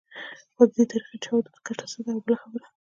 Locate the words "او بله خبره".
2.13-2.65